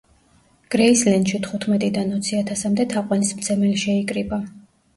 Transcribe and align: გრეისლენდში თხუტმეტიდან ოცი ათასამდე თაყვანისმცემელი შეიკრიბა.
გრეისლენდში 0.75 1.41
თხუტმეტიდან 1.49 2.17
ოცი 2.17 2.39
ათასამდე 2.41 2.89
თაყვანისმცემელი 2.97 3.81
შეიკრიბა. 3.87 4.45